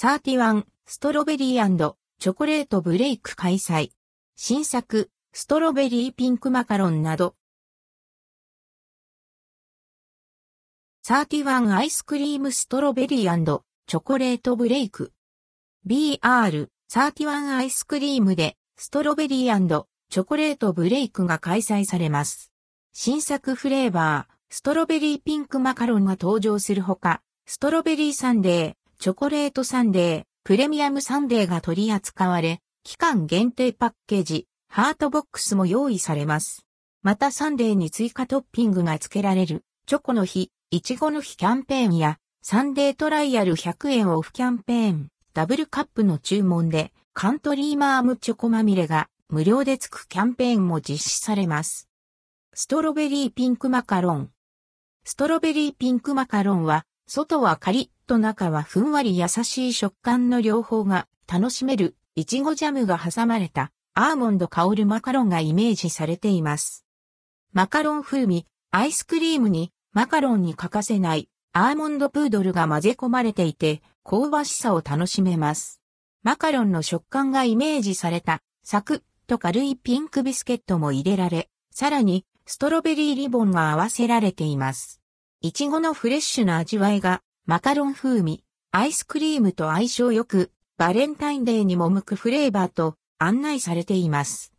[0.00, 3.90] 31ストロベリーチョコレートブレイク開催。
[4.36, 7.34] 新作ストロベリーピンクマカロンなど。
[11.04, 15.10] 31アイスクリームストロベリーチョコレートブレイク。
[15.88, 22.52] BR31 アイスクリームでストロベリーチョコレートブレイクが開催されます。
[22.92, 36.66] 新作フレーバー、ストロベリーピンクマカロンが登場するほか、ストロベリーサンデー、チョコレートサンデー、プレミアムサンデーが取り扱われ、期間限定パッケージ、ハートボックスも用意されます。
[37.02, 51.88] またサンデーに追加トッピングが付けられる、チョコの日、イチゴの日キャンペーンや、サンデートライアル100円オフキャンペーン、ダブルカップの注文で、カントリーマームチョコまみれが無料でつくキャンペーンも実施されます。
[52.52, 54.30] ストロベリーピンクマカロン。
[55.04, 66.86] ストロベリーピンクマカロンは、外はカリッと中はふんわり優しい食感の両方が楽しめるいちごジャムが挟まれたアーモンド香るマカロンがイメージされています。
[67.52, 75.82] マカロン風味、アイスクリームにマカロンに欠かせないアーモンドプードルが混ぜ込まれていて香ばしさを楽しめます。
[76.22, 85.02] マカロンの食感がイメージされたサクッと軽いピンクビスケットも入れられ、さらにストロベリーリボンが合わせられています。
[85.42, 94.52] いちごのフレッシュな味わいがマカロン風味、アイスクリームと相性よく、バレンタインデーにも向くフレーバーと案内されています。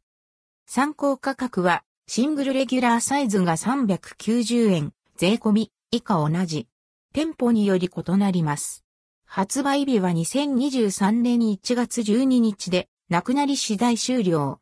[0.66, 6.68] 参考価格は、シングルレギュラーサイズが390円、税込み、以下同じ。
[7.14, 8.84] 店舗により異なります。
[9.24, 14.62] 発売日は2023年1月12日で、なくなり次第終了。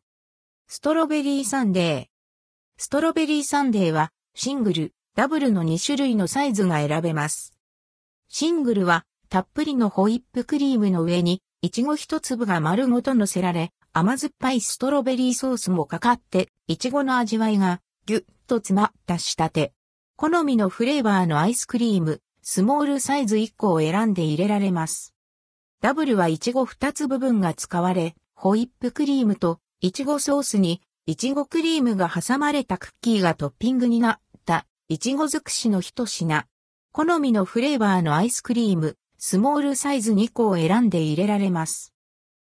[0.66, 2.82] ストロベリーサンデー。
[2.82, 7.57] ストロベリーサンデーは、シングル、ダブルの2種類のサイズが選べます。
[8.28, 19.72] シングルはたっぷりのホイップクリームの上にいちご一粒が丸ごと乗せられ、甘酸っぱいストロベリーソースもかかって、いちごの味わいがぎゅっと詰まった仕立て。
[20.16, 25.14] 好みのフレーバーのアイスクリーム、スモールサイズ1個を選んで入れられます。
[25.80, 36.46] ダブルはいちご2つ部分が使われ、ホイップクリームといちごソースにいちごクリームが挟まれたクッキーがトッピングになったいちご尽くしの一品。
[36.98, 41.94] 好みのフレーバーのアイスクリーム、スモールサイズ2個を選んで入れられます。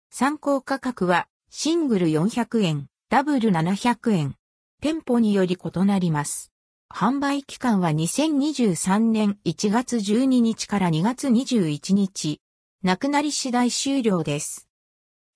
[0.09, 4.35] 参考価格はシングル400円、ダブル700円。
[4.81, 6.51] 店舗により異なります。
[6.93, 12.41] 販売期間は2023年1月12日から2月21日。
[12.83, 14.67] なくなり次第終了です。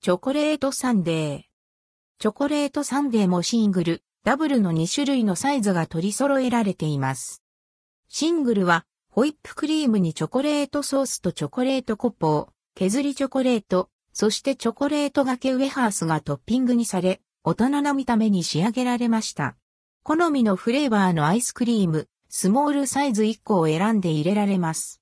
[0.01, 1.41] チョコレートサンデー。
[2.19, 7.41] チョコレートサンデーもシングル、ダブルの2種類のサイズが取り揃えられています。
[8.09, 19.55] シングルはホイップクリームにチョコレートソースとチョコレートコポー、削りチョコレート、そしてチョコレートがけウェハースがトッピングにされ、大人な見た目に仕上げられました。
[20.03, 24.99] 好みのフレーバーのアイスクリーム、スモールサイズ1個を選んで入れられます。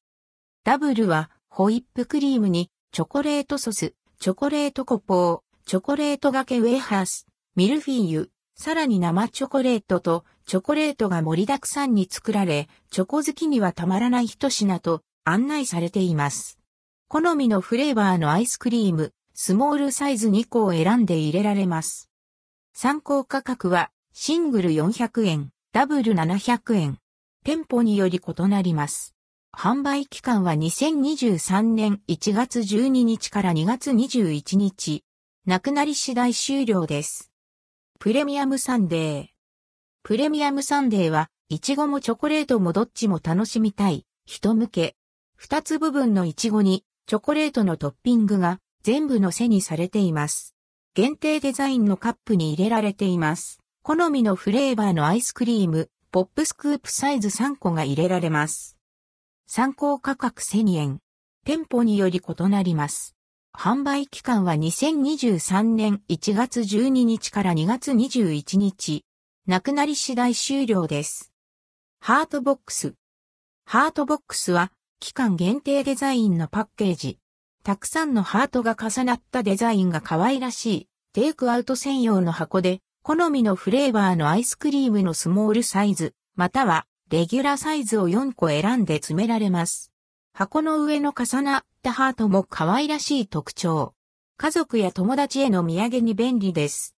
[0.63, 7.25] ダブルはホイップクリームにチョコレートソス、チョコレートコポー、チョコレートがけウェハース、
[7.55, 16.59] ミルフィーユ、さらに生チョコレートとチョコレートが盛りだくさんに作られ、チョコ好きにはたまらない一品と案内されています。
[17.07, 22.09] 好みのフレーバーのアイスクリーム、スモールサイズ2個を選んで入れられます。
[22.73, 26.97] 参考価格はシングル400円、ダブル700円。
[27.43, 29.13] 店舗により異なります。
[29.53, 35.03] 販売期間は2023年1月12日から2月21日。
[35.45, 37.31] なくなり次第終了です。
[37.99, 39.32] プレミアムサンデー。
[40.03, 44.97] プレミアムサンデーは、いちごもチョコレートもどっちも楽しみたい、人向け。
[45.37, 50.55] 二つ部分のいちごに、チョコレートのトッピングが全部のせにされています。
[50.93, 53.61] 限定デザインのカップに入れられています。
[53.81, 58.77] 好みのフレーバーのアイスクリーム、ポップスクープサイズ3個が入れられます。
[59.47, 60.99] 参考価格1000円。
[61.45, 63.15] 店舗により異なります。
[63.57, 69.05] 販売期間は2023年1月12日から2月21日。
[69.45, 71.33] なくなり次第終了です。
[71.99, 72.93] ハートボックス。
[73.65, 77.19] ハートボックスは期間限定デザインのパッケージ。
[77.61, 89.91] たくさんのハートが重なったデザインが可愛らしいテイクアウト専用の箱で好みのフレーバーのアイスクリームのスモールサイズ、またはレギュラーサイズを4個選んで詰められます。
[90.33, 93.93] 箱の上の重なったハートも可愛らしい特徴。
[94.37, 96.95] 家族や友達への土産に便利です。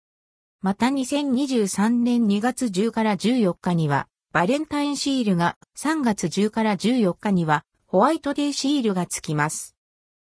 [0.65, 9.77] また2023年2月10から14日にはバレンタインシールが3月10から14日にはホワイトデーシールがつきます。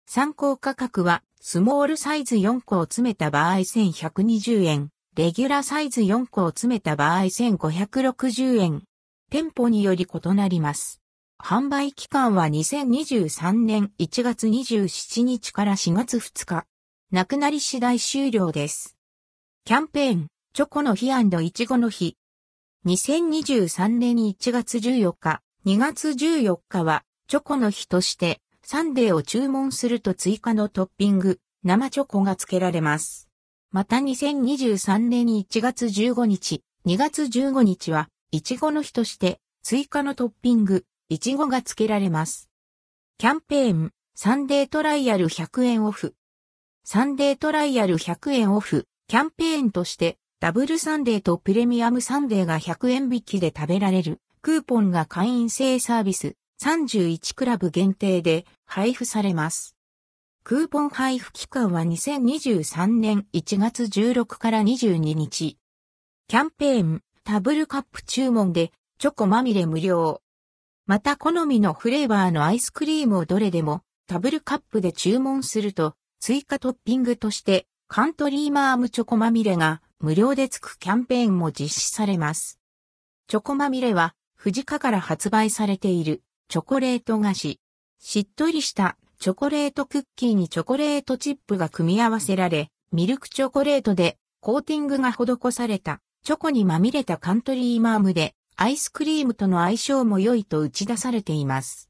[0.06, 8.84] 参考価格は、スモールサイズ4個を詰めた場合1120円、レギュラーサイズ4個を詰めた場合1560円。
[9.32, 11.02] 店舗により異なります。
[11.44, 16.68] 販売期間は2023年1月27日から4月2日。
[17.10, 18.99] なくなり次第終了です。
[19.70, 22.18] キャンペーン、チョコの日いちごの日。
[22.88, 33.30] 2023年1月14日、2月14日は、チョコの日として、サンデーを注文すると追加のトッピング、生チョコが付けられます。
[33.72, 42.50] また2023年に1月15日、2月15日は、いちごの日として、追加のトッピング、いちごが付けられます。
[43.20, 46.16] キャンペーン、サンデートライアル100円オフ。
[46.84, 59.76] サンデートライアル100円オフ、キャンペーンとして、ダブルサンデーとプレミアムサンデーが100円引きで食べられる、クーポンが会員制サービス、31クラブ限定で配布されます。
[60.44, 65.58] クーポン配布期間は2023年1月16から22日。
[66.28, 70.22] キャンペーン、ダブルカップ注文で、チョコまみれ無料。
[70.86, 82.60] また好みのフレーバーのアイスクリームをどれでもダブルカップで注文すると追加トッピングとしてカントリーマームチョコまみれが無料でつくキャンペーンも実施されます。
[83.28, 87.60] チョコまみれは富士カから発売されているチョコレート菓子。
[87.98, 101.90] しっとりしたチョコレートクッキーにチョコレートチップが組み合わせられ、ミルクチョコレートでコーティングが施されたチョコにまみれたカントリーマームでアイスクリームとの相性も良いと打ち出されています。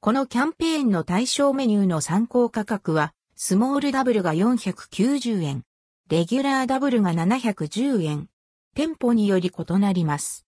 [0.00, 5.64] このキャンペーンの対象メニューの参考価格は、スモールダブルが490円、
[6.08, 8.28] レギュラーダブルが710円、
[8.76, 10.46] 店舗により異なります。